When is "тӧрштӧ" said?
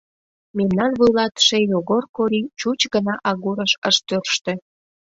4.07-4.53